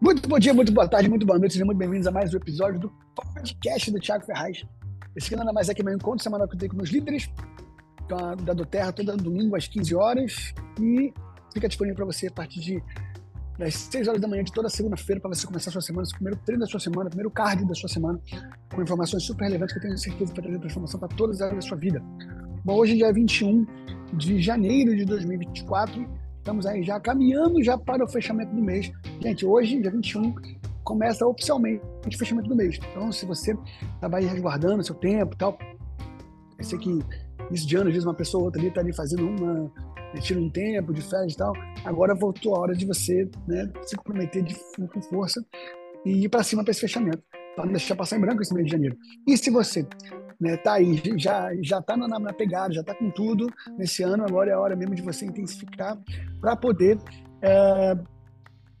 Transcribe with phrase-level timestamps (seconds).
[0.00, 1.52] Muito bom dia, muito boa tarde, muito boa noite.
[1.52, 4.64] Sejam muito bem-vindos a mais um episódio do podcast do Thiago Ferraz.
[5.14, 7.28] Esse aqui nada mais é que meu encontro semanal que eu tenho com meus líderes
[8.08, 11.12] da do Terra todo domingo às 15 horas e
[11.52, 12.82] fica disponível para você a partir de
[13.58, 16.14] das 6 horas da manhã de toda segunda-feira para você começar a sua semana, o
[16.14, 18.18] primeiro treino da sua semana, o primeiro card da sua semana,
[18.74, 21.42] com informações super relevantes que eu tenho certeza que vai trazer transformação para todas as
[21.42, 22.02] áreas da sua vida.
[22.64, 23.66] Bom, hoje é dia 21
[24.14, 26.08] de janeiro de 2024,
[26.50, 28.90] estamos aí já caminhando já para o fechamento do mês.
[29.20, 30.34] Gente, hoje, dia 21,
[30.82, 32.78] começa oficialmente o fechamento do mês.
[32.90, 33.56] Então, se você
[33.94, 35.56] estava aí resguardando seu tempo e tal,
[36.58, 36.98] eu sei que
[37.52, 39.72] isso de ano, às vezes uma pessoa ou outra ali está ali fazendo uma,
[40.12, 41.52] né, tira um tempo de férias e tal.
[41.84, 45.44] Agora voltou a hora de você né, se comprometer de, com força
[46.04, 47.22] e ir para cima para esse fechamento,
[47.54, 48.96] para não deixar passar em branco esse mês de janeiro.
[49.24, 49.86] E se você
[50.40, 54.24] né, tá aí, já já tá na, na pegada, já tá com tudo nesse ano,
[54.24, 55.98] agora é a hora mesmo de você intensificar
[56.40, 56.98] para poder
[57.42, 57.96] é,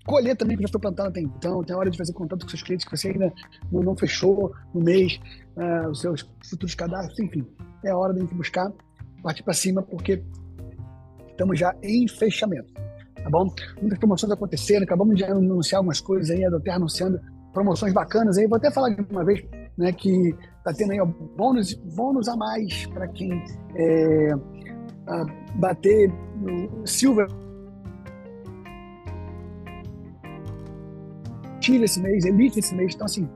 [0.06, 1.62] colher também que já foi plantado até então.
[1.62, 3.32] Tem a hora de fazer contato com seus clientes que você ainda
[3.70, 5.20] não, não fechou no mês,
[5.56, 7.46] é, os seus futuros cadastros, enfim.
[7.84, 8.72] É a hora de a gente buscar,
[9.22, 10.22] partir para cima, porque
[11.30, 12.72] estamos já em fechamento,
[13.22, 13.52] tá bom?
[13.80, 17.20] Muitas promoções acontecendo, acabamos de anunciar algumas coisas aí, a Doterra anunciando
[17.52, 18.46] promoções bacanas aí.
[18.46, 19.44] Vou até falar de uma vez,
[19.76, 23.42] né, que tá tendo aí ó, bônus, bônus a mais para quem
[23.74, 24.30] é,
[25.54, 27.26] bater no Silver
[31.60, 33.28] Tive esse mês, Elite esse mês, então assim,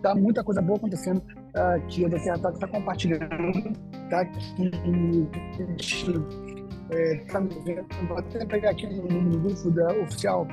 [0.00, 3.28] tá muita coisa boa acontecendo uh, que a Doterra tá, tá compartilhando,
[4.08, 4.24] tá?
[4.24, 5.28] Que,
[6.90, 10.46] é, tá me vendo, vou até pegar aqui no, no grupo da oficial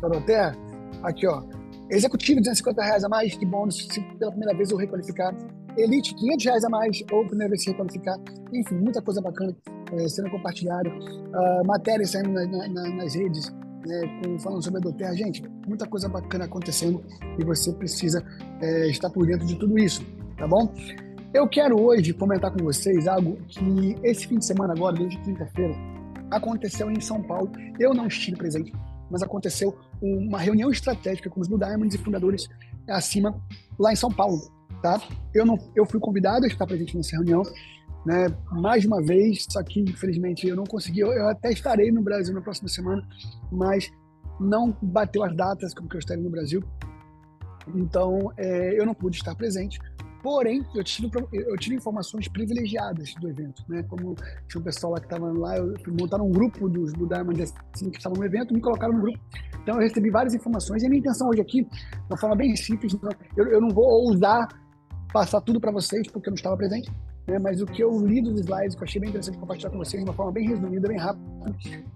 [0.00, 0.56] da Doterra,
[1.02, 1.42] aqui ó,
[1.90, 5.34] executivo 250 reais a mais de bônus se pela primeira vez eu requalificar,
[5.78, 8.16] Elite 500 reais a mais ou primeira vez se requalificar,
[8.52, 9.56] enfim, muita coisa bacana
[9.92, 13.50] é, sendo compartilhada, uh, matérias saindo na, na, nas redes,
[13.86, 17.02] né, com, falando sobre a Doterra, gente, muita coisa bacana acontecendo
[17.38, 18.24] e você precisa
[18.60, 20.04] é, estar por dentro de tudo isso,
[20.36, 20.72] tá bom?
[21.32, 25.74] Eu quero hoje comentar com vocês algo que esse fim de semana agora, desde quinta-feira,
[26.30, 27.50] aconteceu em São Paulo.
[27.78, 28.72] Eu não estive presente,
[29.10, 32.48] mas aconteceu uma reunião estratégica com os Blue Diamonds e fundadores
[32.88, 33.38] acima
[33.78, 34.40] lá em São Paulo,
[34.82, 35.00] tá?
[35.34, 37.42] Eu não, eu fui convidado a estar presente nessa reunião,
[38.04, 38.26] né?
[38.52, 41.00] Mais uma vez, só que infelizmente eu não consegui.
[41.00, 43.06] Eu, eu até estarei no Brasil na próxima semana,
[43.50, 43.90] mas
[44.40, 46.62] não bateu as datas como que eu estarei no Brasil.
[47.74, 49.78] Então, é, eu não pude estar presente.
[50.22, 53.84] Porém, eu tive, eu tive informações privilegiadas do evento, né?
[53.84, 54.16] Como
[54.48, 57.88] tinha um pessoal lá que estava lá, eu montaram um grupo dos do Diamond assim,
[57.90, 59.18] que estavam no evento, me colocaram no grupo.
[59.62, 60.82] Então, eu recebi várias informações.
[60.82, 61.70] E a minha intenção hoje aqui, de
[62.10, 62.96] uma forma bem simples,
[63.36, 64.48] eu, eu não vou ousar
[65.12, 66.90] passar tudo para vocês, porque eu não estava presente,
[67.26, 67.38] né?
[67.38, 70.02] mas o que eu li dos slides, que eu achei bem interessante compartilhar com vocês
[70.02, 71.24] de uma forma bem resumida, bem rápida,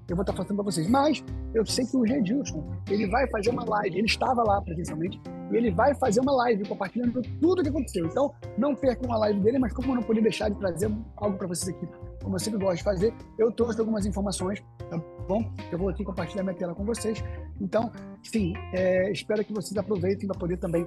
[0.09, 0.89] eu vou estar passando para vocês.
[0.89, 1.25] Mas
[1.55, 5.57] eu sei que o Gedilson, ele vai fazer uma live, ele estava lá presencialmente, e
[5.57, 8.07] ele vai fazer uma live compartilhando tudo o que aconteceu.
[8.07, 11.37] Então, não percam uma live dele, mas como eu não podia deixar de trazer algo
[11.37, 11.87] para vocês aqui,
[12.23, 14.99] como eu sempre gosto de fazer, eu trouxe algumas informações, tá
[15.29, 15.51] bom?
[15.71, 17.23] Eu vou aqui compartilhar minha tela com vocês.
[17.61, 17.91] Então,
[18.23, 20.87] sim, é, espero que vocês aproveitem para poder também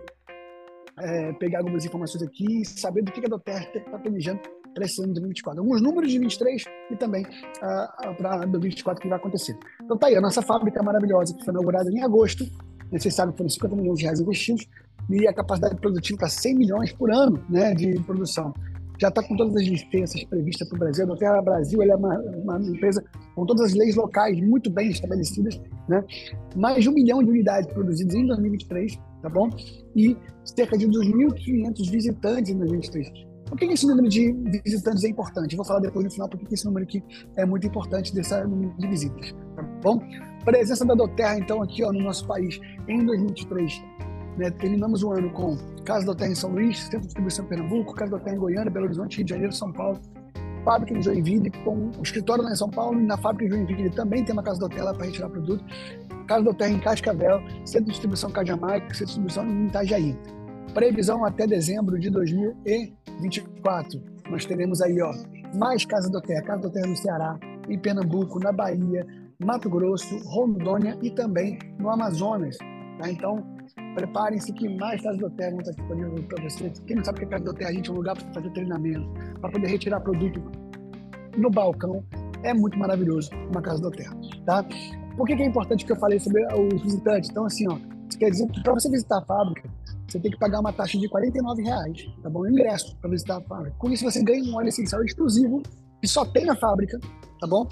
[0.99, 4.39] é, pegar algumas informações aqui e saber do que a Doterra está planejando
[4.73, 5.61] para esse ano de 2024.
[5.61, 9.57] Alguns números de 23 e também uh, para 2024 que vai acontecer.
[9.81, 12.45] Então tá aí, a nossa fábrica maravilhosa que foi inaugurada em agosto.
[12.91, 14.67] Vocês sabem que foram 50 milhões de reais investidos
[15.09, 18.53] e a capacidade produtiva para 100 milhões por ano né, de produção.
[18.99, 21.03] Já está com todas as licenças previstas para o Brasil.
[21.03, 23.03] A Doterra Brasil é uma, uma, empresa
[23.35, 25.59] com todas as leis locais muito bem estabelecidas.
[25.87, 26.03] Né?
[26.55, 29.49] Mais de um milhão de unidades produzidas em 2023 tá bom?
[29.95, 33.25] E cerca de 2.500 visitantes em 2023.
[33.47, 34.31] Por que esse número de
[34.63, 35.55] visitantes é importante?
[35.55, 37.03] Vou falar depois no final porque esse número aqui
[37.35, 39.99] é muito importante dessa de visitas, tá bom?
[40.43, 43.83] Presença da Doterra, então, aqui ó, no nosso país em 2023.
[44.37, 45.55] Né, terminamos o ano com
[45.85, 48.85] Casa Doterra em São Luís, Centro de Distribuição em Pernambuco, Casa Doterra em Goiânia, Belo
[48.85, 49.97] Horizonte, Rio de Janeiro, São Paulo,
[50.65, 53.89] fábrica em Joinville, com o escritório lá em São Paulo, e na fábrica em Joinville
[53.91, 55.63] também tem uma Casa Doterra para retirar produto.
[56.25, 60.17] Casa do Terra em Cascavel, Centro de Distribuição Cajamaica, Centro de Distribuição em Itajaí.
[60.73, 64.01] Previsão até dezembro de 2024.
[64.29, 65.13] Nós teremos aí, ó,
[65.55, 67.39] mais Casa do Terra, Casa do Terra no Ceará,
[67.69, 69.05] em Pernambuco, na Bahia,
[69.43, 72.57] Mato Grosso, Rondônia e também no Amazonas.
[72.99, 73.09] Tá?
[73.09, 73.43] Então,
[73.93, 76.79] preparem-se que mais Casa do Terra vão estar disponíveis para vocês.
[76.87, 78.49] Quem não sabe que é Casa do Terra, a gente é um lugar para fazer
[78.51, 79.07] treinamento,
[79.39, 80.41] para poder retirar produto
[81.37, 82.03] no balcão.
[82.43, 84.65] É muito maravilhoso uma Casa do Terra, tá?
[85.15, 87.29] Por que, que é importante que eu falei sobre os visitantes?
[87.29, 87.77] Então, assim, ó,
[88.17, 89.69] quer dizer que para você visitar a fábrica,
[90.07, 92.47] você tem que pagar uma taxa de R$ reais, tá bom?
[92.47, 93.75] Ingresso para visitar a fábrica.
[93.77, 95.61] Com isso, você ganha um óleo essencial exclusivo
[96.01, 96.99] que só tem na fábrica,
[97.39, 97.67] tá bom?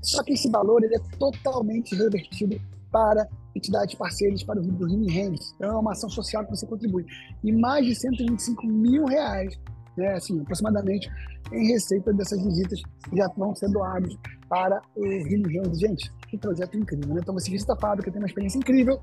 [0.00, 2.60] Só que esse valor ele é totalmente revertido
[2.92, 5.54] para entidades parceiras para o do Rini Hands.
[5.56, 7.04] Então, é uma ação social que você contribui.
[7.42, 9.58] E mais de 125 mil reais,
[9.96, 11.10] né, assim, aproximadamente,
[11.52, 12.80] em receita dessas visitas
[13.12, 14.16] já vão ser doados
[14.48, 15.78] para o Rini Hands.
[15.78, 17.20] Gente, que projeto incrível, né?
[17.22, 18.98] Então, você visita a fábrica, tem uma experiência incrível,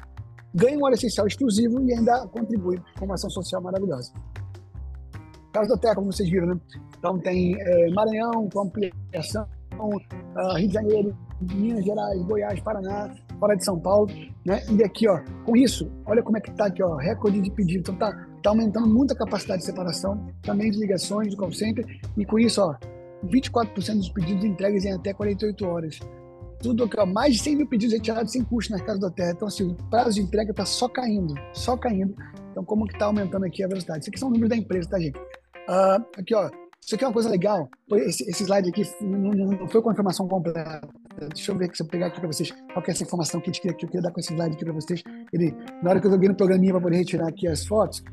[0.54, 4.13] ganha um óleo essencial exclusivo e ainda contribui com uma ação social maravilhosa.
[5.51, 6.60] Casa do Terra, como vocês viram, né?
[6.98, 9.48] Então tem é, Maranhão com ampliação,
[9.80, 14.07] uh, Rio de Janeiro, Minas Gerais, Goiás, Paraná, fora de São Paulo,
[14.46, 14.62] né?
[14.72, 17.81] E aqui, ó, com isso, olha como é que tá aqui, ó, recorde de pedido.
[17.81, 21.86] Então tá, tá aumentando muito a capacidade de separação, também de ligações do call center,
[22.18, 22.75] e com isso, ó,
[23.28, 26.00] 24% dos pedidos entregues em até 48 horas.
[26.60, 29.31] Tudo ó, mais de 100 mil pedidos retirados sem custo na Casa da Terra.
[29.31, 32.16] Então, assim, o prazo de entrega está só caindo, só caindo.
[32.52, 34.02] Então, como que está aumentando aqui a velocidade?
[34.02, 35.18] Isso aqui são números da empresa, tá, gente?
[35.18, 36.50] Uh, aqui, ó,
[36.86, 37.70] isso aqui é uma coisa legal.
[37.94, 40.81] Esse, esse slide aqui não, não, foi com a informação completa.
[41.34, 43.68] Deixa eu ver se eu pegar aqui para vocês qual é essa informação que, que
[43.68, 45.04] eu queria dar com esse slide aqui para vocês.
[45.31, 48.04] Ele, na hora que eu joguei no programinha para poder retirar aqui as fotos,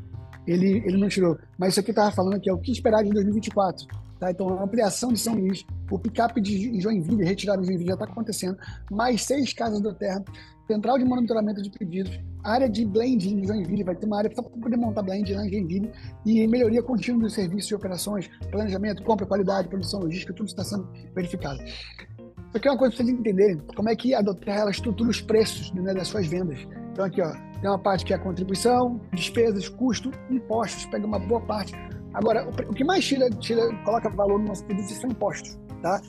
[0.47, 1.37] ele, ele não tirou.
[1.59, 3.87] Mas isso aqui estava falando aqui é o que esperar de 2024.
[4.21, 4.31] Tá?
[4.31, 8.05] Então, a ampliação de São Luís, o picape de Joinville, retirado de Joinville já está
[8.05, 8.59] acontecendo,
[8.91, 10.23] mais seis casas da terra,
[10.67, 14.43] central de monitoramento de pedidos, área de blending em Joinville, vai ter uma área para
[14.43, 15.91] poder montar blend lá em Joinville,
[16.27, 20.87] e melhoria contínua dos serviços e operações, planejamento, compra, qualidade, produção logística, tudo está sendo
[21.15, 21.59] verificado.
[21.63, 25.09] Isso aqui é uma coisa para vocês entenderem como é que a Doterra ela estrutura
[25.09, 26.59] os preços né, das suas vendas.
[26.93, 31.19] Então aqui ó, tem uma parte que é a contribuição, despesas, custo, impostos, pega uma
[31.19, 31.73] boa parte.
[32.15, 36.01] Agora, o que mais tira, tira coloca valor no nosso produto são impostos, tá?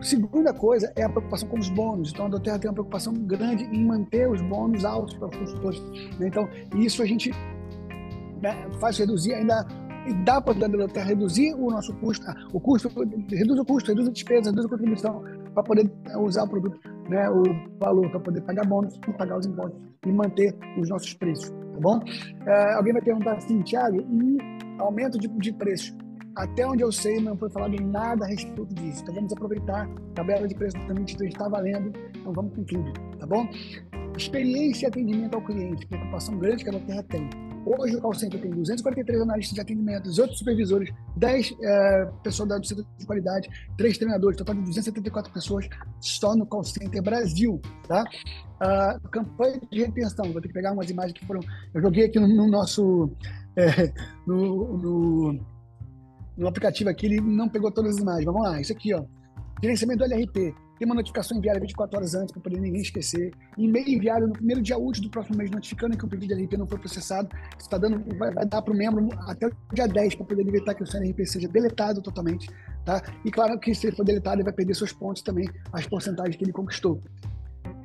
[0.00, 2.12] Segunda coisa é a preocupação com os bônus.
[2.12, 5.80] Então, a Doterra tem uma preocupação grande em manter os bônus altos para os consultores.
[6.20, 6.28] Né?
[6.28, 7.32] Então, isso a gente
[8.40, 9.66] né, faz reduzir ainda
[10.24, 12.88] dá para a Doterra reduzir o nosso custo, ah, o custo,
[13.30, 15.22] reduz o custo, reduz a despesa, reduz a contribuição
[15.52, 16.78] para poder usar o produto,
[17.08, 17.42] né, o
[17.78, 22.00] valor, para poder pagar bônus pagar os impostos e manter os nossos preços, tá bom?
[22.46, 24.38] É, alguém vai perguntar assim, Thiago, e
[24.78, 25.96] aumento de, de preço?
[26.36, 29.02] Até onde eu sei, não foi falado nada a respeito disso.
[29.02, 29.88] Então vamos aproveitar.
[29.88, 33.48] A tabela de preço 2023 está valendo, então vamos com tudo, tá bom?
[34.16, 37.28] Experiência e atendimento ao cliente, preocupação grande que a Terra tem.
[37.68, 42.66] Hoje o call center tem 243 analistas de atendimento, 18 supervisores, 10 é, pessoas do
[42.66, 45.68] centro de qualidade, 3 treinadores, total de 274 pessoas
[46.00, 48.04] só no call center Brasil, tá?
[48.60, 51.40] Uh, campanha de retenção, vou ter que pegar umas imagens que foram...
[51.74, 53.10] Eu joguei aqui no, no nosso...
[53.54, 53.92] É,
[54.26, 55.40] no, no
[56.38, 58.24] no aplicativo aqui, ele não pegou todas as imagens.
[58.24, 59.04] Vamos lá, isso aqui, ó.
[59.60, 60.54] Gerenciamento do LRP.
[60.78, 63.32] Tem uma notificação enviada 24 horas antes para poder ninguém esquecer.
[63.56, 66.56] E-mail enviado no primeiro dia útil do próximo mês, notificando que o pedido de LRP
[66.56, 67.28] não foi processado.
[67.58, 70.74] Está dando, vai, vai dar para o membro até o dia 10 para poder evitar
[70.74, 72.48] que o CNRP seja deletado totalmente.
[72.84, 73.02] Tá?
[73.24, 76.36] E claro que se ele for deletado, ele vai perder seus pontos também, as porcentagens
[76.36, 77.00] que ele conquistou.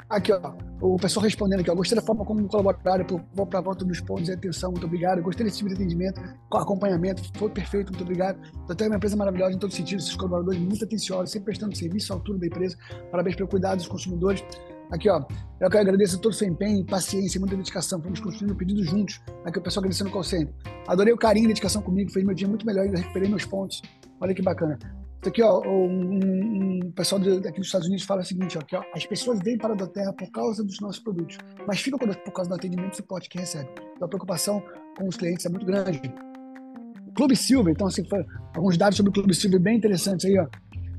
[0.09, 3.85] Aqui, ó, o pessoal respondendo aqui, ó, gostei da forma como colaboraram para a volta
[3.85, 5.21] dos pontos e atenção, muito obrigado.
[5.21, 8.37] Gostei desse tipo de atendimento, com acompanhamento, foi perfeito, muito obrigado.
[8.75, 12.11] Tem uma empresa maravilhosa em todos os sentidos, esses colaboradores muito atenciosos, sempre prestando serviço
[12.11, 12.77] à altura da empresa.
[13.09, 14.43] Parabéns pelo cuidado dos consumidores.
[14.91, 15.23] Aqui, ó,
[15.59, 18.01] eu quero agradecer todo o seu empenho, paciência e muita dedicação.
[18.01, 19.21] Fomos construindo o pedido juntos.
[19.45, 20.23] Aqui, o pessoal agradecendo o call.
[20.87, 23.81] Adorei o carinho e dedicação comigo, fez meu dia muito melhor, ainda recuperei meus pontos.
[24.19, 24.77] Olha que bacana.
[25.23, 26.19] Isso aqui, ó, um,
[26.83, 29.57] um pessoal aqui dos Estados Unidos fala o seguinte, ó, que ó, as pessoas vêm
[29.57, 32.97] para a Terra por causa dos nossos produtos, mas ficam por causa do atendimento e
[32.97, 33.69] suporte que recebe.
[33.95, 34.61] Então a preocupação
[34.97, 36.01] com os clientes é muito grande.
[37.15, 38.03] Clube Silver, então assim,
[38.53, 40.45] alguns dados sobre o Clube Silver bem interessantes aí, ó.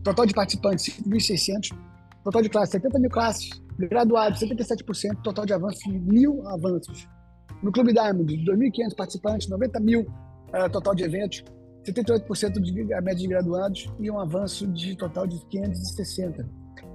[0.03, 1.77] Total de participantes, 5.600.
[2.25, 3.51] Total de classes, 70 mil classes.
[3.79, 5.21] Graduados, 77%.
[5.23, 7.07] Total de avanços, mil avanços.
[7.63, 11.45] No Clube Diamond, 2.500 participantes, 90 mil uh, total de eventos.
[11.85, 16.49] 78% de a média de graduados e um avanço de total de 560.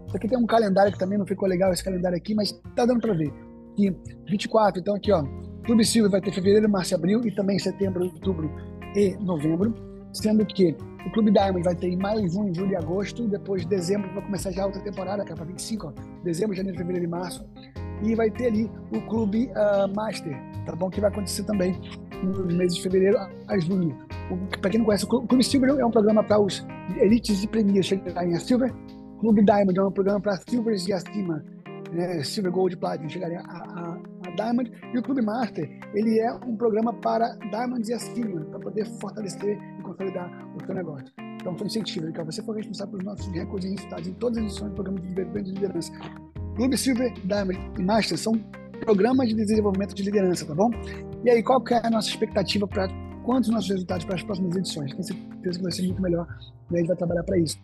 [0.07, 2.85] Isso aqui tem um calendário que também não ficou legal esse calendário aqui, mas tá
[2.85, 3.31] dando para ver.
[3.75, 3.95] Que
[4.27, 5.23] 24, então aqui ó,
[5.63, 8.51] Clube Silva vai ter fevereiro, março e abril e também setembro, outubro
[8.95, 9.73] e novembro,
[10.11, 14.11] sendo que o Clube Diamond vai ter maio, junho, julho e agosto, depois de dezembro
[14.13, 17.09] vai começar já a outra temporada, que é para 25, ó, dezembro, janeiro, fevereiro e
[17.09, 17.47] março,
[18.03, 20.89] e vai ter ali o Clube uh, Master, tá bom?
[20.89, 21.79] Que vai acontecer também
[22.23, 23.97] nos meses de fevereiro a junho.
[24.61, 26.65] Para quem não conhece, o Clube Silver é um programa para os
[26.97, 28.73] elites e premiers chegarem a Silver.
[29.19, 31.43] Clube Diamond é um programa para Silvers e acima,
[31.91, 32.23] né?
[32.23, 33.97] Silver, Gold, Platinum chegarem a, a,
[34.27, 34.71] a, Diamond.
[34.93, 39.57] E o Clube Master, ele é um programa para Diamonds e acima, para poder fortalecer
[39.79, 41.07] e consolidar o seu negócio.
[41.17, 44.43] Então, foi incentivo, que você for responsável pelos nossos recordes e resultados em todas as
[44.43, 45.91] edições do programa de desenvolvimento de liderança.
[46.55, 48.33] Clube Silver, Diamond e Master são
[48.79, 50.71] programas de desenvolvimento de liderança, tá bom?
[51.23, 52.87] E aí, qual que é a nossa expectativa para
[53.23, 54.91] quantos nossos resultados para as próximas edições?
[54.91, 56.27] Tenho certeza que vai ser muito melhor
[56.71, 57.57] e a gente vai trabalhar para isso.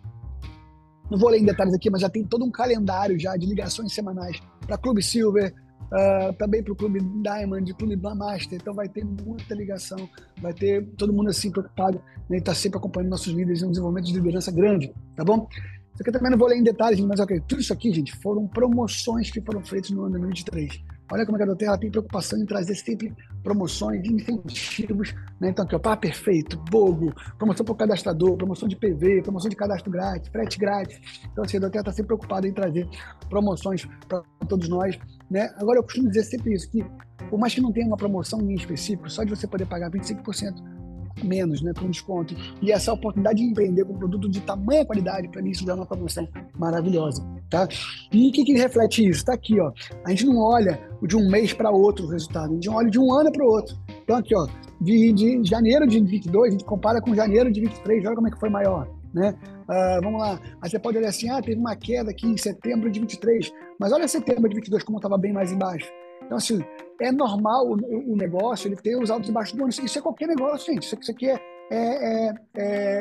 [1.10, 3.93] Não vou ler em detalhes aqui, mas já tem todo um calendário já de ligações
[3.93, 5.53] semanais para Clube Silver,
[5.86, 8.57] uh, também para o Clube Diamond, Clube Master.
[8.60, 10.10] Então vai ter muita ligação,
[10.41, 14.07] vai ter todo mundo assim preocupado né, está sempre acompanhando nossos líderes em um desenvolvimento
[14.07, 15.48] de liderança grande, tá bom?
[15.93, 18.13] Isso aqui eu também não vou ler em detalhes, mas ok, tudo isso aqui, gente,
[18.17, 20.94] foram promoções que foram feitas no ano de 2023.
[21.12, 25.13] Olha como a Gadoterra tem preocupação em trazer sempre promoções, incentivos.
[25.39, 25.50] Né?
[25.50, 29.55] Então, aqui, ó, pá perfeito, Bogo, promoção para o cadastrador, promoção de PV, promoção de
[29.55, 31.00] cadastro grátis, frete grátis.
[31.31, 32.88] Então, assim, a Gadoterra está sempre preocupada em trazer
[33.29, 34.97] promoções para todos nós.
[35.29, 35.53] Né?
[35.57, 36.83] Agora, eu costumo dizer sempre isso, que
[37.29, 40.75] por mais que não tenha uma promoção em específico, só de você poder pagar 25%
[41.24, 42.36] menos, né, com desconto.
[42.62, 45.74] E essa oportunidade de empreender com um produto de tamanha qualidade, para mim, isso já
[45.74, 47.67] é uma promoção maravilhosa, tá?
[48.12, 49.19] E o que, que reflete isso?
[49.19, 49.72] Está aqui, ó.
[50.03, 53.00] A gente não olha de um mês para outro o resultado, a gente olha de
[53.00, 53.75] um ano para o outro.
[54.03, 54.48] Então, aqui, ó,
[54.81, 58.31] de, de janeiro de 22, a gente compara com janeiro de 23, olha como é
[58.31, 58.88] que foi maior.
[59.13, 59.34] Né?
[59.63, 62.91] Uh, vamos lá, aí você pode olhar assim, ah, teve uma queda aqui em setembro
[62.91, 65.89] de 23, mas olha setembro de 22 como estava bem mais embaixo.
[66.24, 66.63] Então, assim,
[67.00, 69.69] é normal o, o, negócio ele ter os altos e baixos do ano.
[69.69, 70.84] Isso é qualquer negócio, gente.
[70.84, 71.39] Isso, aqui é,
[71.72, 72.34] é, é,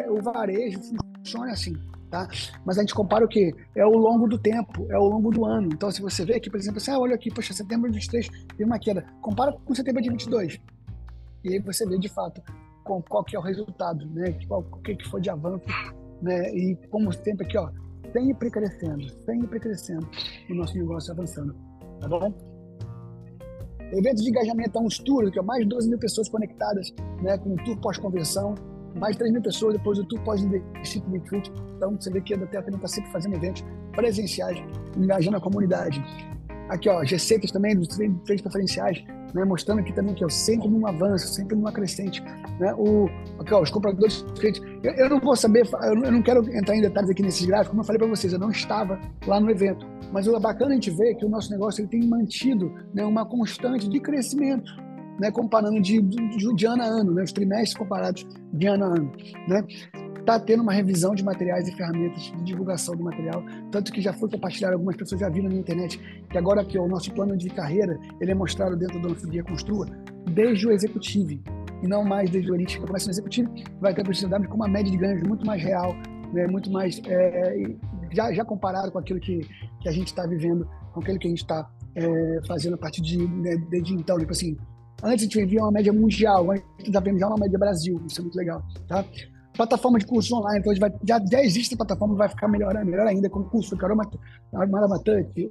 [0.02, 0.80] é, o varejo,
[1.18, 1.75] funciona assim.
[2.11, 2.28] Tá?
[2.64, 3.52] Mas a gente compara o quê?
[3.75, 5.68] É ao longo do tempo, é ao longo do ano.
[5.73, 8.28] Então, se você vê aqui, por exemplo, assim, ah, olha aqui, poxa, setembro de 23
[8.49, 9.04] teve uma queda.
[9.21, 10.61] Compara com setembro de 22.
[11.42, 12.40] E aí você vê, de fato,
[12.85, 14.38] com, qual que é o resultado, né?
[14.47, 15.64] Qual, o que, que foi de avanço,
[16.23, 16.54] né?
[16.54, 17.68] E como sempre aqui, ó,
[18.12, 20.09] sempre crescendo, sempre crescendo
[20.49, 21.54] o nosso negócio avançando,
[22.00, 22.53] tá bom?
[23.94, 27.54] Eventos de engajamento, uns tours, que é mais de 12 mil pessoas conectadas né, com
[27.54, 28.56] o tour pós-conversão,
[28.96, 31.52] mais de 3 mil pessoas depois do tour pós-investimento retreat.
[31.76, 34.58] Então, você vê que a também está sempre fazendo eventos presenciais,
[34.96, 36.02] engajando a comunidade.
[36.68, 37.86] Aqui, ó, receitas também dos
[38.24, 39.04] três preferenciais,
[39.35, 42.23] né, mostrando aqui também que é sempre num avanço, sempre numa crescente.
[42.61, 44.25] Né, o, aqui, ó, os compradores
[44.83, 47.81] eu, eu não vou saber, eu não quero entrar em detalhes aqui nesses gráficos, como
[47.81, 49.87] eu falei para vocês, eu não estava lá no evento.
[50.12, 53.26] Mas o bacana a gente ver que o nosso negócio ele tem mantido né, uma
[53.26, 54.71] constante de crescimento,
[55.19, 58.88] né, comparando de, de, de, ano a ano, né, os trimestres comparados de ano a
[58.88, 59.12] ano.
[59.49, 59.64] Né?
[60.25, 64.11] Está tendo uma revisão de materiais e ferramentas de divulgação do material, tanto que já
[64.11, 65.99] foi compartilhado, algumas pessoas já viram na internet,
[66.31, 69.87] que agora aqui o nosso plano de carreira ele é mostrado dentro do Guia Construa,
[70.33, 71.38] desde o executivo,
[71.83, 74.54] e não mais desde o elite, que começa no executivo, vai ter a possibilidade com
[74.54, 75.95] uma média de ganhos muito mais real,
[76.33, 77.62] né, muito mais é,
[78.11, 79.47] já, já comparado com aquilo que,
[79.83, 83.02] que a gente está vivendo, com aquilo que a gente está é, fazendo a partir
[83.02, 84.57] de né, desde então, tipo assim,
[85.02, 87.59] antes a gente vivia uma média mundial, agora a gente está vendo já uma média
[87.59, 89.04] Brasil, isso é muito legal, tá?
[89.56, 93.06] Plataforma de cursos online, então vai, já, já existe a plataforma, vai ficar melhor, melhor
[93.06, 93.96] ainda com o curso do Carol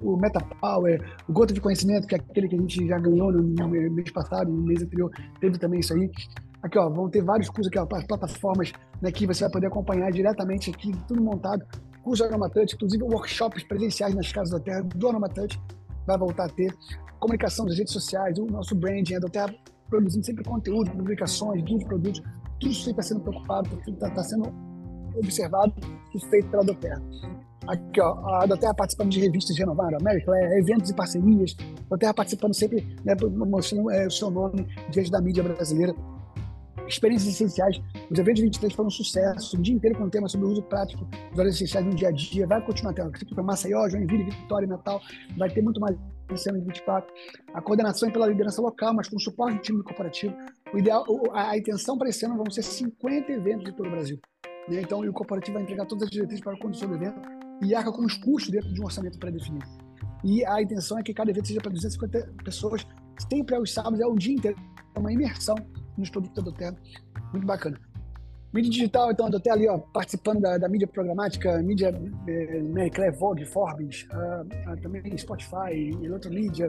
[0.01, 3.41] o MetaPower, o Gota de Conhecimento, que é aquele que a gente já ganhou no,
[3.41, 6.12] no mês passado, no mês anterior, teve também isso aí.
[6.62, 10.12] Aqui, ó, vão ter vários cursos aqui, ó, plataformas né, que você vai poder acompanhar
[10.12, 11.65] diretamente aqui, tudo montado.
[12.03, 15.57] Curso Aromatante, inclusive workshops presenciais nas casas da Terra do Aromatante
[16.05, 16.74] vai voltar a ter.
[17.19, 19.55] Comunicação das redes sociais, o nosso branding, a Terra
[19.89, 22.22] produzindo sempre conteúdo, publicações, guias de produtos,
[22.63, 24.43] tudo isso está sendo preocupado, tudo está tá sendo
[25.15, 25.74] observado
[26.15, 27.01] e feito pela Doterra.
[27.67, 32.13] Aqui, ó, a Doterra participando de revistas renovadas, América, é, eventos e parcerias, a Doterra
[32.13, 35.93] participando sempre, né, mostrando é, o seu nome diante da mídia brasileira
[36.88, 37.82] experiências essenciais.
[38.12, 41.05] Os eventos 23 foram um sucesso, o dia inteiro com tema sobre o uso prático
[41.05, 42.46] dos óleos essenciais no dia a dia.
[42.46, 43.08] Vai continuar tendo.
[43.08, 45.01] Aqui para Maceió, Joinville, Vitória e Natal.
[45.38, 45.96] Vai ter muito mais
[46.34, 47.10] esse ano de 24.
[47.53, 50.36] A coordenação é pela liderança local, mas com suporte do time corporativo.
[50.74, 54.20] O ideal, a, intenção para esse ano vão ser 50 eventos de todo o Brasil.
[54.68, 54.82] Né?
[54.82, 57.22] Então, o corporativo vai entregar todas as diretrizes para a condução do evento
[57.62, 59.65] e arca com os custos dentro de um orçamento pré-definido.
[60.24, 62.88] E a intenção é que cada evento seja para 250 pessoas,
[63.32, 64.58] sempre aos sábados, é o dia inteiro.
[64.96, 65.56] É uma imersão
[65.96, 66.75] nos produtos da Doterra.
[67.32, 67.80] Muito bacana.
[68.51, 71.92] Mídia digital, então, a Doterra ali, ó, participando da, da mídia programática, mídia
[72.94, 76.68] Claire, Vogue, Forbes, uh, uh, também Spotify, Eletromídia,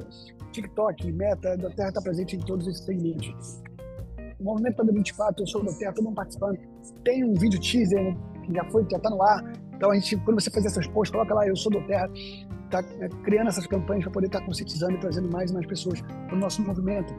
[0.51, 3.63] TikTok, Meta, a Doterra está presente em todos esses segmentos.
[4.45, 6.59] Movimento Panda 24, eu sou o Doterra, todo mundo participando.
[7.03, 9.43] Tem um vídeo teaser, né, que já foi, já está no ar.
[9.75, 12.09] Então, a gente, quando você fazer essas posts, coloca lá, eu sou do Terra,
[12.71, 15.67] tá é, criando essas campanhas para poder estar tá conscientizando e trazendo mais e mais
[15.67, 17.15] pessoas para o nosso movimento.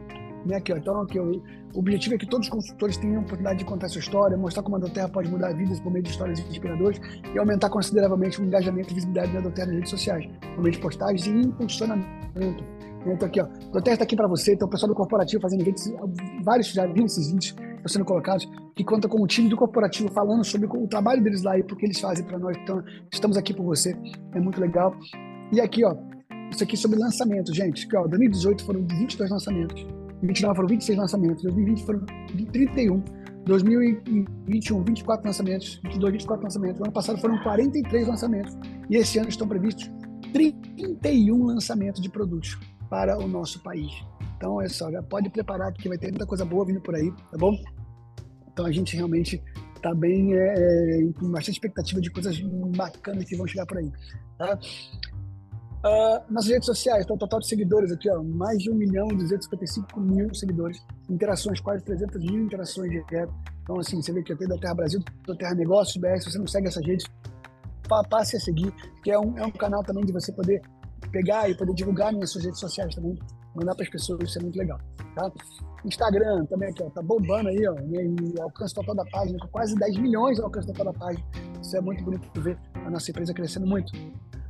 [0.46, 3.20] Né, aqui, ó, então, aqui, ó, o objetivo é que todos os consultores tenham a
[3.22, 6.12] oportunidade de contar sua história, mostrar como a Doterra pode mudar vidas por meio de
[6.12, 7.01] histórias inspiradoras
[7.34, 10.79] e aumentar consideravelmente o engajamento e visibilidade da Doterra nas redes sociais, por meio de
[10.79, 12.63] postagens e impulsionamento.
[13.05, 15.63] Então, aqui, ó, a Doterra está aqui para você, então o pessoal do corporativo fazendo
[15.63, 15.93] vídeos,
[16.43, 20.09] vários já viram esses vídeos estão sendo colocados, que conta com o time do corporativo
[20.12, 22.57] falando sobre o trabalho deles lá e o que eles fazem para nós.
[22.57, 23.95] Então, estamos aqui por você,
[24.33, 24.95] é muito legal.
[25.51, 25.95] E aqui, ó,
[26.51, 27.88] isso aqui sobre lançamento, gente.
[27.88, 29.83] Que, ó, 2018 foram 22 lançamentos.
[30.21, 32.05] 2019 foram 26 lançamentos, 2020 foram
[32.51, 33.03] 31,
[33.45, 38.57] 2021 24 lançamentos, 22 24 lançamentos, o ano passado foram 43 lançamentos
[38.89, 39.91] e esse ano estão previstos
[40.33, 42.57] 31 lançamentos de produtos.
[42.89, 43.92] Para o nosso país.
[44.38, 47.12] Então, é só, já pode preparar, porque vai ter muita coisa boa vindo por aí,
[47.32, 47.56] tá bom?
[48.51, 49.42] Então, a gente realmente
[49.75, 52.39] está bem é, é, com bastante expectativa de coisas
[52.75, 53.92] bacanas que vão chegar por aí.
[54.38, 54.60] Tá?
[55.86, 59.18] Uh, nas redes sociais, então, total de seguidores aqui, ó, mais de 1 milhão e
[59.18, 63.32] 255 mil seguidores, interações, quase 300 mil interações direto.
[63.62, 66.32] Então, assim, você vê que eu tenho da Terra Brasil, da Terra Negócios, BR, se
[66.32, 67.06] você não segue essas redes,
[68.10, 68.74] passe a seguir,
[69.04, 70.60] que é um, é um canal também de você poder
[71.15, 73.17] pegar e poder divulgar nas suas redes sociais também,
[73.55, 74.77] mandar para as pessoas, isso é muito legal,
[75.15, 75.31] tá?
[75.86, 79.75] Instagram também aqui, ó, tá bombando aí, ó, né, e alcance total da página, quase
[79.75, 81.25] 10 milhões de alcance total da página.
[81.62, 83.93] Isso é muito bonito ver a nossa empresa crescendo muito.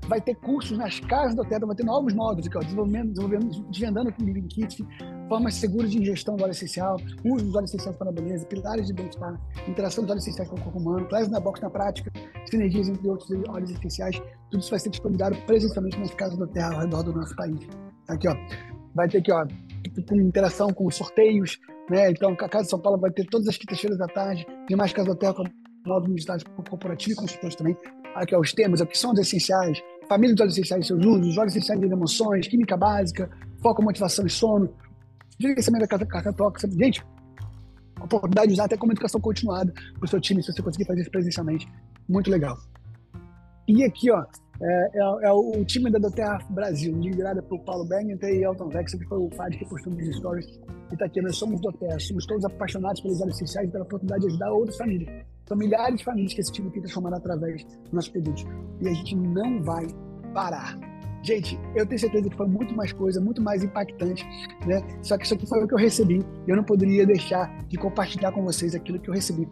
[0.07, 3.63] Vai ter cursos nas casas do hotel, vai ter novos módulos aqui, ó, desenvolvimento, desenvolvimento,
[3.69, 4.87] desvendando com o kit,
[5.27, 8.87] formas seguras de ingestão do óleo essencial, uso dos óleos essenciais para a beleza, pilares
[8.87, 12.11] de bem-estar, interação dos óleos essenciais com o corpo humano, classe na box na prática,
[12.49, 16.73] sinergias entre outros óleos essenciais, tudo isso vai ser disponibilizado presencialmente nas casas da Terra
[16.73, 17.59] ao redor do nosso país.
[18.07, 18.35] Aqui, ó,
[18.93, 19.45] vai ter aqui, ó,
[20.07, 22.11] com interação com sorteios, né?
[22.11, 25.13] Então, a Casa de São Paulo vai ter todas as quintas-feiras da tarde, demais Casas
[25.13, 25.43] da Terra com
[25.87, 26.37] modo militar
[26.69, 27.77] corporativo e consultores também.
[28.15, 31.05] Aqui, ó, os temas, o que são os essenciais, família dos óleos essenciais e seus
[31.05, 33.29] usos, óleos essenciais de emoções, química básica,
[33.61, 34.73] foco, motivação e sono,
[35.39, 36.71] gerenciamento da carga tóxica.
[36.71, 37.03] Gente,
[38.01, 41.11] oportunidade de usar até comunicação continuada para o seu time, se você conseguir fazer isso
[41.11, 41.67] presencialmente.
[42.07, 42.57] Muito legal.
[43.67, 44.23] E aqui, ó,
[44.61, 48.93] é, é, é, o time da Doterra Brasil, liderada por Paulo Bennington e Elton Vex,
[48.93, 50.45] que foi o FAD que postou nos stories.
[50.45, 54.21] E está aqui, nós somos Doterra, somos todos apaixonados pelos áreas essenciais e pela oportunidade
[54.21, 55.25] de ajudar outras famílias.
[55.47, 58.45] São milhares de famílias que esse time tem transformado através dos nossos produtos.
[58.81, 59.87] E a gente não vai
[60.33, 60.94] parar.
[61.25, 64.23] Gente, eu tenho certeza que foi muito mais coisa, muito mais impactante,
[64.67, 64.79] né?
[65.01, 66.23] Só que isso aqui foi o que eu recebi.
[66.47, 69.49] Eu não poderia deixar de compartilhar com vocês aquilo que eu recebi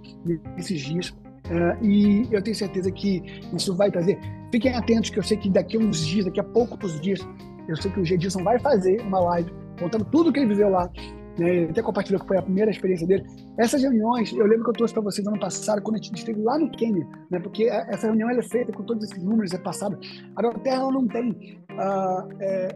[0.55, 1.09] nesses dias.
[1.09, 3.23] Uh, e eu tenho certeza que
[3.57, 4.19] isso vai trazer.
[4.51, 7.27] Fiquem atentos, que eu sei que daqui a uns dias, daqui a poucos dias,
[7.67, 10.87] eu sei que o Gedilson vai fazer uma live contando tudo que ele viveu lá
[11.37, 11.55] né?
[11.55, 13.25] Ele até compartilhou que foi a primeira experiência dele.
[13.57, 16.41] Essas reuniões, eu lembro que eu trouxe para vocês ano passado, quando a gente esteve
[16.41, 17.39] lá no Quênia, né?
[17.39, 19.97] porque essa reunião é feita com todos esses números, é passado.
[20.35, 22.75] A Terra não tem uh, é,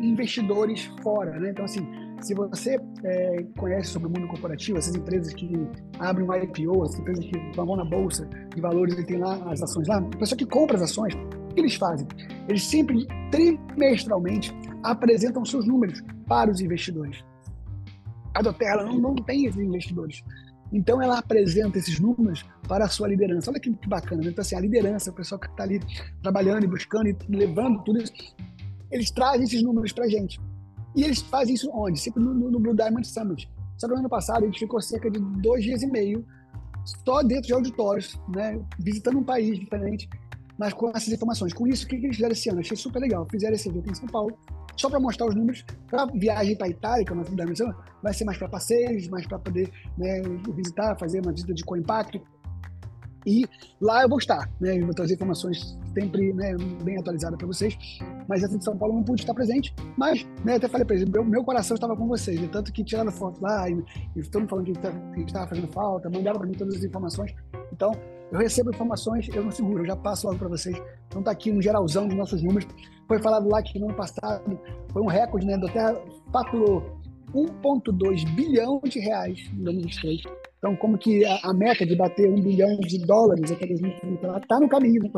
[0.00, 1.50] investidores fora, né?
[1.50, 1.86] Então, assim,
[2.20, 5.50] se você é, conhece sobre o mundo corporativo, essas empresas que
[5.98, 9.62] abrem um IPO, essas empresas que vão na bolsa de valores e tem lá as
[9.62, 12.06] ações lá, a pessoa que compra as ações, o que eles fazem?
[12.48, 17.24] Eles sempre, trimestralmente, apresentam seus números para os investidores.
[18.34, 18.42] A
[18.84, 20.22] não, não tem esses investidores.
[20.72, 23.50] Então ela apresenta esses números para a sua liderança.
[23.50, 24.22] Olha que, que bacana.
[24.22, 24.30] Né?
[24.30, 25.80] Então, assim, a liderança, o pessoal que está ali
[26.22, 28.12] trabalhando e buscando e levando tudo isso,
[28.90, 30.40] eles trazem esses números para a gente.
[30.96, 32.00] E eles fazem isso onde?
[32.00, 33.50] Sempre no, no Blue Diamond Summit.
[33.76, 36.24] Só que no ano passado a gente ficou cerca de dois dias e meio
[36.84, 38.60] só dentro de auditórios, né?
[38.78, 40.08] visitando um país diferente,
[40.62, 41.52] mas com essas informações.
[41.52, 42.60] Com isso, o que eles fizeram esse ano?
[42.60, 43.26] Achei super legal.
[43.28, 44.38] Fizeram esse evento em São Paulo,
[44.76, 45.64] só para mostrar os números.
[45.90, 49.26] Para viagem para Itália, que é uma da missão, vai ser mais para passeios, mais
[49.26, 50.22] para poder né,
[50.54, 52.20] visitar, fazer uma visita de co-impacto.
[53.26, 53.44] E
[53.80, 54.78] lá eu vou estar, né?
[54.78, 57.76] Eu vou trazer informações sempre né, bem atualizadas para vocês.
[58.28, 59.74] Mas essa de São Paulo não pude estar presente.
[59.98, 62.40] Mas, né, até falei para eles, meu, meu coração estava com vocês.
[62.40, 62.48] Né?
[62.52, 64.66] Tanto que tiraram foto lá, e, e todo mundo falando
[65.12, 67.34] que estava fazendo falta, mandaram para mim todas as informações.
[67.72, 67.90] Então,
[68.32, 70.74] eu recebo informações, eu não seguro, eu já passo logo para vocês.
[71.06, 72.66] Então está aqui um geralzão dos nossos números.
[73.06, 74.58] Foi falado lá que no ano passado
[74.90, 75.58] foi um recorde, né?
[75.58, 76.00] Do Terra
[76.32, 76.82] faturou
[77.34, 80.22] 1,2 bilhão de reais em 2023.
[80.56, 84.60] Então, como que a, a, meta de bater um bilhão de dólares até 2030 está
[84.60, 85.10] no caminho, né?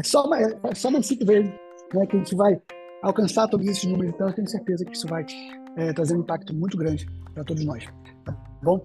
[0.00, 1.50] É só, é só mais cinco vezes
[1.94, 2.60] né, que a gente vai
[3.02, 4.14] alcançar todos esses números.
[4.14, 5.24] Então, eu tenho certeza que isso vai
[5.76, 7.84] é, trazer um impacto muito grande para todos nós.
[8.62, 8.80] Bom?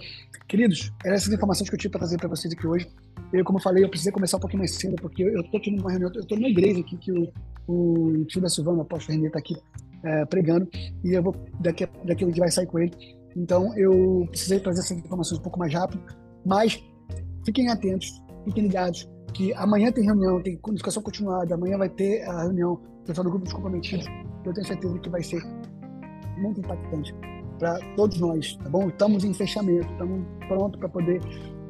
[0.47, 2.89] Queridos, essas informações que eu tive para trazer para vocês aqui hoje.
[3.31, 5.69] Eu, como eu falei, eu precisei começar um pouquinho mais cedo, porque eu estou aqui
[5.69, 7.31] numa reunião, eu estou numa igreja aqui que o,
[7.67, 9.55] o tio da Silvana, o apóstolo Renê, está aqui
[10.03, 10.67] é, pregando,
[11.03, 12.91] e eu vou, daqui, daqui a gente vai sair com ele.
[13.35, 16.01] Então, eu precisei trazer essas informações um pouco mais rápido,
[16.45, 16.81] mas
[17.45, 22.43] fiquem atentos, fiquem ligados, que amanhã tem reunião, tem educação continuada, amanhã vai ter a
[22.43, 24.07] reunião, pessoal do grupo dos comprometidos,
[24.45, 25.43] eu tenho certeza que vai ser
[26.37, 27.13] muito impactante
[27.57, 28.87] para todos nós, tá bom?
[28.89, 31.21] Estamos em fechamento, estamos prontos para poder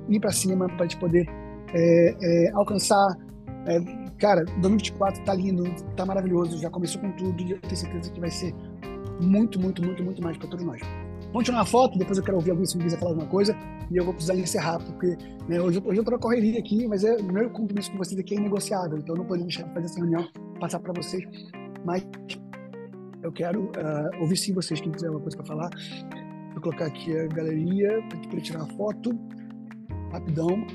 [0.10, 1.28] ir para cima, para a gente poder
[1.73, 3.17] é, é, alcançar.
[3.65, 3.80] É,
[4.17, 8.19] cara, 2024 está lindo, está maravilhoso, já começou com tudo e eu tenho certeza que
[8.19, 8.54] vai ser
[9.21, 10.82] muito, muito, muito, muito mais para todos nós.
[11.28, 13.56] Vamos tirar uma foto, depois eu quero ouvir alguém se me quiser falar alguma coisa
[13.91, 17.04] e eu vou precisar encerrar, porque né, hoje, hoje eu estou na correria aqui, mas
[17.04, 19.73] é, o meu compromisso com vocês aqui é negociável, então eu não poderia deixar de
[19.73, 20.28] fazer essa reunião,
[20.60, 21.23] passar para vocês,
[21.86, 22.06] mas
[23.23, 25.69] eu quero uh, ouvir se vocês, quem quiser alguma coisa para falar.
[26.53, 29.17] Vou colocar aqui a galeria para tirar a foto,
[30.12, 30.65] rapidão.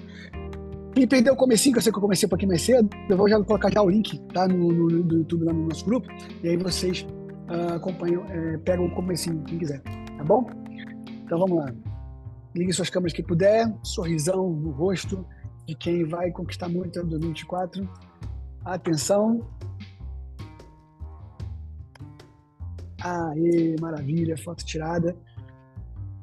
[0.95, 3.17] Quem perdeu o comecinho, que eu sei que eu comecei um pouquinho mais cedo, eu
[3.17, 6.07] vou já colocar já o link tá, no, no, no YouTube, lá no nosso grupo,
[6.43, 7.07] e aí vocês
[7.49, 10.47] uh, acompanham, é, pegam o comecinho, quem quiser, tá bom?
[11.25, 11.73] Então vamos lá.
[12.55, 15.27] Ligue suas câmeras que puder, sorrisão no rosto
[15.67, 17.89] de quem vai conquistar muito em 2024.
[18.65, 19.41] Atenção.
[23.05, 25.17] Aê, maravilha, foto tirada.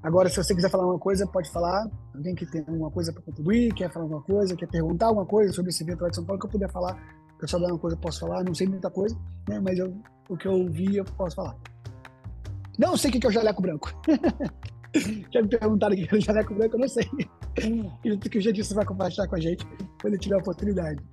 [0.01, 1.89] Agora, se você quiser falar uma coisa, pode falar.
[2.15, 5.51] Alguém que tem alguma coisa para contribuir, quer falar alguma coisa, quer perguntar alguma coisa
[5.51, 6.95] sobre esse evento lá de São Paulo, que eu puder falar,
[7.37, 8.43] que eu souber uma coisa, eu posso falar.
[8.43, 9.59] Não sei muita coisa, né?
[9.59, 9.93] mas eu,
[10.29, 11.55] o que eu vi, eu posso falar.
[12.77, 13.93] Não sei o que é o jaleco branco.
[15.31, 17.09] Já me perguntaram o que é o jaleco branco, eu não sei.
[17.97, 19.65] Acredito que o Jadilson vai compartilhar com a gente
[20.01, 21.03] quando ele tiver a oportunidade.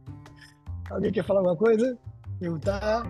[0.91, 1.99] Alguém quer falar alguma coisa?
[2.39, 3.05] Perguntar?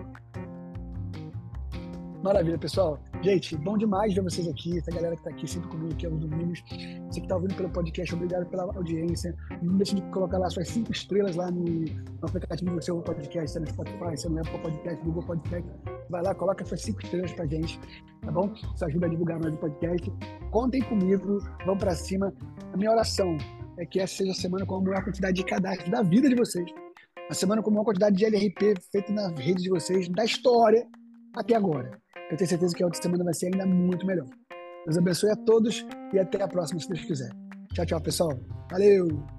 [2.23, 2.99] Maravilha, pessoal.
[3.21, 6.19] Gente, bom demais ver vocês aqui, essa galera que está aqui sempre comigo aqui aos
[6.19, 6.63] domingos.
[7.07, 9.35] Você que está ouvindo pelo podcast, obrigado pela audiência.
[9.61, 13.51] Não deixe de colocar lá suas cinco estrelas lá no, no aplicativo do seu podcast,
[13.51, 15.69] se é no Spotify, se é no Apple Podcast, Google Podcast.
[16.09, 17.79] Vai lá, coloca suas cinco estrelas pra gente,
[18.21, 18.51] tá bom?
[18.73, 20.11] Isso ajuda a divulgar mais o podcast.
[20.49, 22.33] Contem comigo, vão para cima.
[22.73, 23.37] A minha oração
[23.77, 26.35] é que essa seja a semana com a maior quantidade de cadastros da vida de
[26.35, 26.67] vocês.
[27.29, 30.87] A semana com a maior quantidade de LRP feita na rede de vocês, da história
[31.35, 31.91] até agora.
[32.29, 34.27] Eu tenho certeza que a outra semana vai ser ainda muito melhor.
[34.85, 37.29] Deus abençoe a todos e até a próxima, se Deus quiser.
[37.73, 38.31] Tchau, tchau, pessoal.
[38.71, 39.36] Valeu!